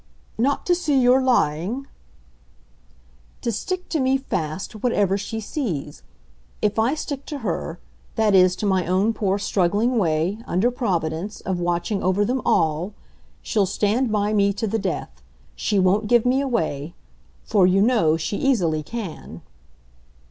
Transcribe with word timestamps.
"Not 0.39 0.65
to 0.65 0.73
see 0.73 0.99
you're 0.99 1.21
lying?" 1.21 1.85
"To 3.43 3.51
stick 3.51 3.87
to 3.89 3.99
me 3.99 4.17
fast, 4.17 4.81
whatever 4.81 5.15
she 5.15 5.39
sees. 5.39 6.01
If 6.59 6.79
I 6.79 6.95
stick 6.95 7.23
to 7.27 7.37
her 7.45 7.79
that 8.15 8.33
is 8.33 8.55
to 8.55 8.65
my 8.65 8.87
own 8.87 9.13
poor 9.13 9.37
struggling 9.37 9.99
way, 9.99 10.39
under 10.47 10.71
providence, 10.71 11.41
of 11.41 11.59
watching 11.59 12.01
over 12.01 12.25
them 12.25 12.41
ALL 12.45 12.95
she'll 13.43 13.67
stand 13.67 14.11
by 14.11 14.33
me 14.33 14.53
to 14.53 14.65
the 14.65 14.79
death. 14.79 15.21
She 15.55 15.77
won't 15.77 16.07
give 16.07 16.25
me 16.25 16.41
away. 16.41 16.95
For, 17.43 17.67
you 17.67 17.83
know, 17.83 18.17
she 18.17 18.37
easily 18.37 18.81
can." 18.81 19.43